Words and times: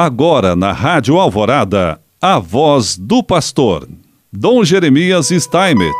Agora 0.00 0.54
na 0.54 0.70
Rádio 0.70 1.18
Alvorada, 1.18 2.00
a 2.22 2.38
voz 2.38 2.96
do 2.96 3.20
pastor, 3.20 3.88
Dom 4.32 4.62
Jeremias 4.62 5.30
Steinmetz. 5.30 5.92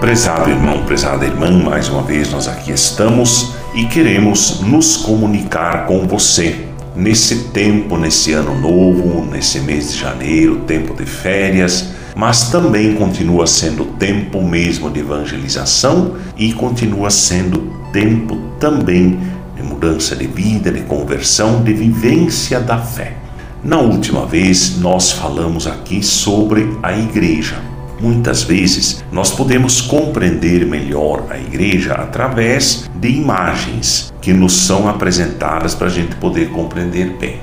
Prezado 0.00 0.48
irmão, 0.48 0.82
prezada 0.86 1.26
irmã, 1.26 1.50
mais 1.62 1.90
uma 1.90 2.02
vez 2.02 2.32
nós 2.32 2.48
aqui 2.48 2.72
estamos 2.72 3.52
e 3.74 3.84
queremos 3.84 4.62
nos 4.62 4.96
comunicar 4.96 5.84
com 5.84 6.08
você 6.08 6.64
nesse 6.96 7.50
tempo, 7.50 7.98
nesse 7.98 8.32
ano 8.32 8.58
novo, 8.58 9.26
nesse 9.26 9.60
mês 9.60 9.92
de 9.92 9.98
janeiro, 9.98 10.60
tempo 10.60 10.94
de 10.94 11.04
férias, 11.04 11.90
mas 12.16 12.48
também 12.50 12.94
continua 12.94 13.46
sendo 13.46 13.84
tempo 13.98 14.42
mesmo 14.42 14.88
de 14.88 15.00
evangelização 15.00 16.16
e 16.34 16.54
continua 16.54 17.10
sendo 17.10 17.78
tempo 17.92 18.38
também 18.58 19.20
de 19.60 19.66
mudança 19.66 20.16
de 20.16 20.26
vida, 20.26 20.72
de 20.72 20.80
conversão, 20.82 21.62
de 21.62 21.72
vivência 21.72 22.58
da 22.60 22.78
fé. 22.78 23.16
Na 23.62 23.78
última 23.78 24.24
vez, 24.24 24.78
nós 24.78 25.12
falamos 25.12 25.66
aqui 25.66 26.02
sobre 26.02 26.78
a 26.82 26.96
igreja. 26.96 27.56
Muitas 28.00 28.42
vezes 28.42 29.04
nós 29.12 29.30
podemos 29.30 29.82
compreender 29.82 30.64
melhor 30.64 31.26
a 31.28 31.36
igreja 31.36 31.92
através 31.92 32.88
de 32.94 33.08
imagens 33.08 34.10
que 34.22 34.32
nos 34.32 34.54
são 34.54 34.88
apresentadas 34.88 35.74
para 35.74 35.88
a 35.88 35.90
gente 35.90 36.16
poder 36.16 36.48
compreender 36.48 37.18
bem. 37.18 37.38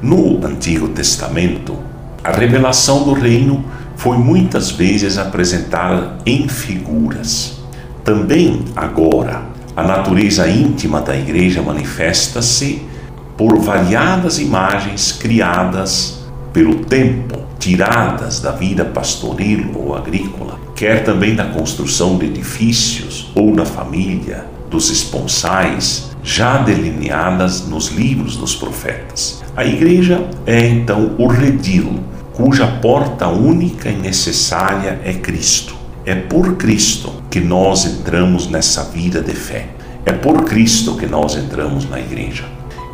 No 0.00 0.42
Antigo 0.46 0.88
Testamento, 0.88 1.76
a 2.24 2.32
revelação 2.32 3.04
do 3.04 3.12
reino 3.12 3.62
foi 3.96 4.16
muitas 4.16 4.70
vezes 4.70 5.18
apresentada 5.18 6.16
em 6.24 6.48
figuras. 6.48 7.58
Também 8.02 8.64
agora, 8.74 9.42
a 9.78 9.82
natureza 9.84 10.48
íntima 10.48 11.00
da 11.00 11.16
igreja 11.16 11.62
manifesta-se 11.62 12.82
por 13.36 13.60
variadas 13.60 14.40
imagens 14.40 15.12
criadas 15.12 16.18
pelo 16.52 16.84
tempo, 16.84 17.38
tiradas 17.60 18.40
da 18.40 18.50
vida 18.50 18.84
pastoril 18.84 19.70
ou 19.76 19.94
agrícola, 19.94 20.58
quer 20.74 21.04
também 21.04 21.36
da 21.36 21.44
construção 21.44 22.18
de 22.18 22.26
edifícios 22.26 23.30
ou 23.36 23.54
da 23.54 23.64
família, 23.64 24.46
dos 24.68 24.90
esponsais, 24.90 26.10
já 26.24 26.58
delineadas 26.58 27.68
nos 27.68 27.86
livros 27.86 28.36
dos 28.36 28.56
profetas. 28.56 29.44
A 29.56 29.64
igreja 29.64 30.28
é 30.44 30.66
então 30.66 31.14
o 31.18 31.28
redil, 31.28 32.00
cuja 32.32 32.66
porta 32.66 33.28
única 33.28 33.88
e 33.88 33.96
necessária 33.96 35.00
é 35.04 35.12
Cristo. 35.12 35.77
É 36.08 36.14
por 36.14 36.54
Cristo 36.54 37.12
que 37.30 37.38
nós 37.38 37.84
entramos 37.84 38.48
nessa 38.48 38.82
vida 38.84 39.20
de 39.20 39.34
fé. 39.34 39.66
É 40.06 40.12
por 40.12 40.42
Cristo 40.44 40.96
que 40.96 41.04
nós 41.04 41.36
entramos 41.36 41.86
na 41.86 42.00
igreja. 42.00 42.46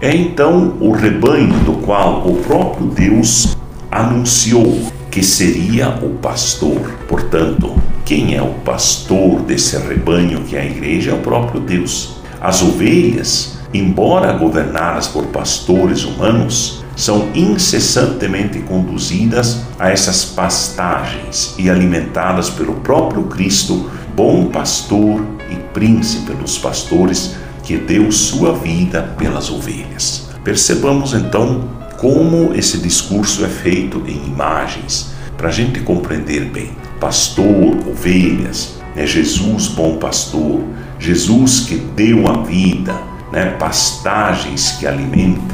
É 0.02 0.12
então 0.12 0.76
o 0.80 0.90
rebanho 0.90 1.54
do 1.60 1.74
qual 1.74 2.26
o 2.26 2.42
próprio 2.42 2.88
Deus 2.88 3.56
anunciou 3.88 4.90
que 5.12 5.22
seria 5.22 5.90
o 5.90 6.14
pastor. 6.14 6.90
Portanto, 7.06 7.76
quem 8.04 8.34
é 8.34 8.42
o 8.42 8.54
pastor 8.64 9.42
desse 9.42 9.76
rebanho 9.76 10.40
que 10.40 10.56
é 10.56 10.62
a 10.62 10.66
igreja 10.66 11.12
é 11.12 11.14
o 11.14 11.18
próprio 11.18 11.60
Deus. 11.60 12.16
As 12.40 12.62
ovelhas, 12.62 13.60
embora 13.72 14.32
governadas 14.32 15.06
por 15.06 15.26
pastores 15.26 16.02
humanos, 16.02 16.83
são 16.96 17.28
incessantemente 17.34 18.60
conduzidas 18.60 19.60
a 19.78 19.90
essas 19.90 20.24
pastagens 20.24 21.54
e 21.58 21.68
alimentadas 21.68 22.50
pelo 22.50 22.74
próprio 22.74 23.24
Cristo, 23.24 23.90
bom 24.14 24.46
pastor 24.46 25.24
e 25.50 25.56
príncipe 25.72 26.32
dos 26.34 26.58
pastores, 26.58 27.34
que 27.62 27.76
deu 27.76 28.12
sua 28.12 28.52
vida 28.52 29.14
pelas 29.18 29.50
ovelhas. 29.50 30.28
Percebamos 30.44 31.14
então 31.14 31.68
como 31.98 32.54
esse 32.54 32.78
discurso 32.78 33.44
é 33.44 33.48
feito 33.48 34.02
em 34.06 34.26
imagens, 34.26 35.12
para 35.36 35.48
a 35.48 35.52
gente 35.52 35.80
compreender 35.80 36.44
bem. 36.44 36.70
Pastor, 37.00 37.76
ovelhas, 37.88 38.74
né? 38.94 39.06
Jesus, 39.06 39.68
bom 39.68 39.96
pastor, 39.96 40.60
Jesus 40.98 41.60
que 41.60 41.76
deu 41.76 42.28
a 42.28 42.42
vida, 42.42 42.94
né? 43.32 43.50
pastagens 43.58 44.72
que 44.72 44.86
alimentem, 44.86 45.53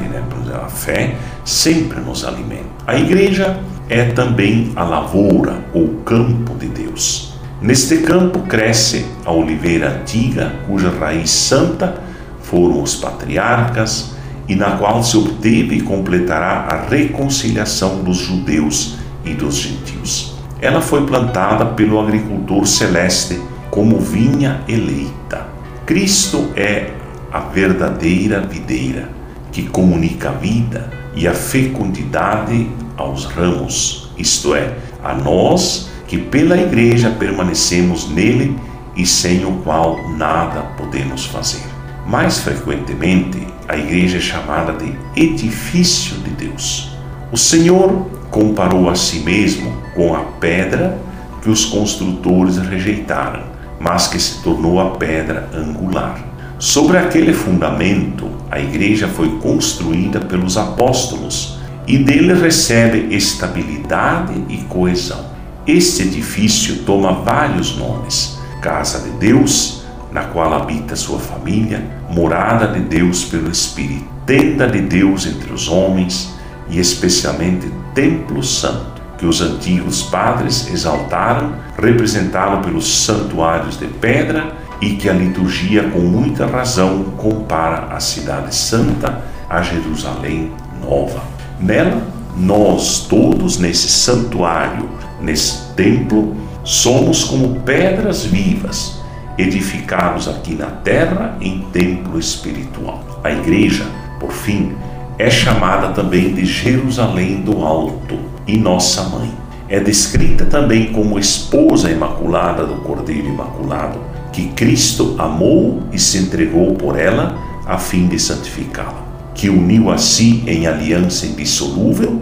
A 0.57 0.67
fé 0.67 1.15
sempre 1.45 1.99
nos 1.99 2.23
alimenta. 2.25 2.69
A 2.87 2.97
igreja 2.97 3.59
é 3.89 4.05
também 4.05 4.71
a 4.75 4.83
lavoura 4.83 5.63
ou 5.73 5.87
campo 6.05 6.55
de 6.55 6.67
Deus. 6.67 7.33
Neste 7.61 7.97
campo 7.97 8.39
cresce 8.39 9.05
a 9.25 9.31
oliveira 9.31 9.99
antiga, 9.99 10.51
cuja 10.65 10.89
raiz 10.89 11.29
santa 11.29 12.01
foram 12.41 12.81
os 12.81 12.95
patriarcas, 12.95 14.15
e 14.47 14.55
na 14.55 14.71
qual 14.71 15.03
se 15.03 15.15
obteve 15.15 15.75
e 15.75 15.81
completará 15.81 16.67
a 16.69 16.89
reconciliação 16.89 18.03
dos 18.03 18.17
judeus 18.17 18.97
e 19.23 19.33
dos 19.33 19.55
gentios. 19.55 20.33
Ela 20.59 20.81
foi 20.81 21.05
plantada 21.05 21.65
pelo 21.65 21.99
agricultor 21.99 22.67
celeste 22.67 23.39
como 23.69 23.99
vinha 23.99 24.61
eleita. 24.67 25.47
Cristo 25.85 26.49
é 26.55 26.91
a 27.31 27.39
verdadeira 27.39 28.41
videira 28.41 29.20
que 29.51 29.63
comunica 29.63 30.29
a 30.29 30.33
vida 30.33 30.89
e 31.15 31.27
a 31.27 31.33
fecundidade 31.33 32.69
aos 32.97 33.25
ramos, 33.25 34.11
isto 34.17 34.55
é, 34.55 34.75
a 35.03 35.13
nós 35.13 35.89
que 36.07 36.17
pela 36.17 36.57
igreja 36.57 37.09
permanecemos 37.09 38.09
nele 38.09 38.57
e 38.95 39.05
sem 39.05 39.45
o 39.45 39.53
qual 39.63 40.09
nada 40.09 40.61
podemos 40.77 41.25
fazer. 41.25 41.63
Mais 42.05 42.39
frequentemente, 42.39 43.47
a 43.67 43.77
igreja 43.77 44.17
é 44.17 44.21
chamada 44.21 44.73
de 44.73 44.93
edifício 45.15 46.17
de 46.17 46.31
Deus. 46.31 46.91
O 47.31 47.37
Senhor 47.37 48.07
comparou 48.29 48.89
a 48.89 48.95
si 48.95 49.19
mesmo 49.19 49.71
com 49.95 50.13
a 50.13 50.19
pedra 50.19 50.97
que 51.41 51.49
os 51.49 51.65
construtores 51.65 52.57
rejeitaram, 52.57 53.43
mas 53.79 54.07
que 54.07 54.19
se 54.19 54.43
tornou 54.43 54.79
a 54.79 54.91
pedra 54.91 55.49
angular. 55.53 56.30
Sobre 56.61 56.99
aquele 56.99 57.33
fundamento, 57.33 58.29
a 58.51 58.59
igreja 58.59 59.07
foi 59.07 59.39
construída 59.39 60.19
pelos 60.19 60.57
apóstolos 60.57 61.57
e 61.87 61.97
dele 61.97 62.35
recebe 62.35 63.15
estabilidade 63.15 64.33
e 64.47 64.57
coesão. 64.69 65.25
Este 65.65 66.03
edifício 66.03 66.83
toma 66.83 67.13
vários 67.13 67.75
nomes: 67.75 68.39
Casa 68.61 68.99
de 68.99 69.09
Deus, 69.17 69.85
na 70.11 70.25
qual 70.25 70.53
habita 70.53 70.95
sua 70.95 71.17
família, 71.17 71.83
morada 72.11 72.67
de 72.67 72.79
Deus 72.81 73.25
pelo 73.25 73.49
Espírito, 73.49 74.05
tenda 74.27 74.67
de 74.67 74.81
Deus 74.81 75.25
entre 75.25 75.51
os 75.51 75.67
homens 75.67 76.31
e 76.69 76.79
especialmente 76.79 77.71
Templo 77.95 78.43
Santo, 78.43 79.01
que 79.17 79.25
os 79.25 79.41
antigos 79.41 80.03
padres 80.03 80.71
exaltaram, 80.71 81.55
representado 81.75 82.63
pelos 82.63 83.03
santuários 83.03 83.79
de 83.79 83.87
pedra 83.87 84.60
e 84.81 84.95
que 84.95 85.07
a 85.07 85.13
liturgia, 85.13 85.83
com 85.89 85.99
muita 85.99 86.47
razão, 86.47 87.03
compara 87.15 87.95
a 87.95 87.99
Cidade 87.99 88.53
Santa 88.55 89.21
a 89.47 89.61
Jerusalém 89.61 90.51
Nova. 90.81 91.21
Nela, 91.59 92.01
nós 92.35 93.05
todos 93.07 93.59
nesse 93.59 93.89
santuário, 93.89 94.89
nesse 95.21 95.73
templo, 95.75 96.35
somos 96.63 97.23
como 97.23 97.59
pedras 97.59 98.25
vivas, 98.25 98.99
edificados 99.37 100.27
aqui 100.27 100.55
na 100.55 100.67
terra 100.67 101.37
em 101.39 101.59
templo 101.71 102.17
espiritual. 102.17 103.03
A 103.23 103.31
igreja, 103.31 103.85
por 104.19 104.31
fim, 104.31 104.73
é 105.19 105.29
chamada 105.29 105.89
também 105.89 106.33
de 106.33 106.45
Jerusalém 106.45 107.41
do 107.41 107.63
Alto 107.63 108.17
e 108.47 108.57
nossa 108.57 109.03
mãe. 109.03 109.31
É 109.69 109.79
descrita 109.79 110.45
também 110.45 110.91
como 110.91 111.19
esposa 111.19 111.91
imaculada 111.91 112.65
do 112.65 112.75
Cordeiro 112.77 113.27
Imaculado 113.27 114.10
que 114.31 114.47
Cristo 114.49 115.15
amou 115.17 115.83
e 115.91 115.99
se 115.99 116.17
entregou 116.17 116.73
por 116.75 116.99
ela 116.99 117.37
a 117.65 117.77
fim 117.77 118.07
de 118.07 118.19
santificá-la, 118.19 119.05
que 119.35 119.49
uniu 119.49 119.89
a 119.91 119.97
si 119.97 120.43
em 120.47 120.67
aliança 120.67 121.25
indissolúvel 121.25 122.19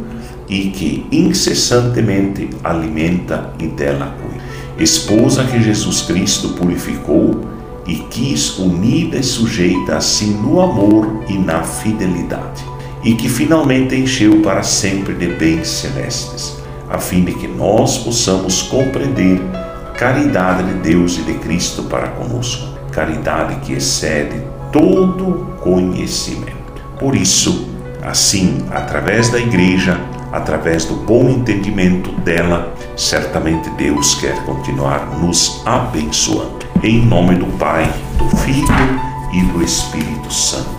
e 0.47 0.69
que 0.69 1.05
incessantemente 1.11 2.49
alimenta 2.63 3.53
e 3.59 3.67
dela 3.67 4.15
cuida. 4.21 4.43
Esposa 4.79 5.43
que 5.43 5.61
Jesus 5.61 6.01
Cristo 6.01 6.49
purificou 6.49 7.41
e 7.85 7.95
quis 8.09 8.57
unida 8.57 9.17
e 9.17 9.23
sujeita 9.23 9.97
a 9.97 10.01
si 10.01 10.25
no 10.25 10.61
amor 10.61 11.23
e 11.27 11.33
na 11.33 11.63
fidelidade, 11.63 12.63
e 13.03 13.13
que 13.13 13.27
finalmente 13.27 13.95
encheu 13.95 14.41
para 14.41 14.63
sempre 14.63 15.13
de 15.13 15.27
bens 15.27 15.67
celestes, 15.67 16.55
a 16.89 16.97
fim 16.97 17.23
de 17.23 17.33
que 17.33 17.47
nós 17.47 17.97
possamos 17.97 18.61
compreender 18.63 19.41
caridade 19.99 20.63
de 20.63 20.73
Deus 20.75 21.17
e 21.17 21.23
de 21.23 21.33
Cristo 21.33 21.83
para 21.83 22.07
conosco, 22.07 22.69
caridade 22.89 23.57
que 23.57 23.73
excede 23.73 24.41
todo 24.71 25.57
conhecimento. 25.59 26.81
Por 26.97 27.13
isso, 27.17 27.67
assim, 28.01 28.65
através 28.71 29.27
da 29.27 29.37
igreja, 29.37 29.99
através 30.31 30.85
do 30.85 30.95
bom 30.95 31.29
entendimento 31.29 32.11
dela, 32.21 32.73
certamente 32.95 33.69
Deus 33.71 34.15
quer 34.15 34.41
continuar 34.45 35.17
nos 35.17 35.61
abençoando. 35.65 36.59
Em 36.81 37.05
nome 37.05 37.35
do 37.35 37.47
Pai, 37.57 37.91
do 38.17 38.37
Filho 38.37 38.65
e 39.33 39.41
do 39.51 39.61
Espírito 39.61 40.31
Santo. 40.31 40.78